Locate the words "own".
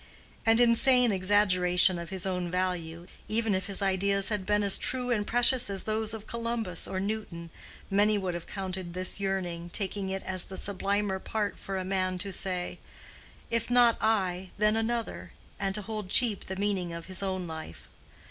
2.25-2.49, 17.21-17.45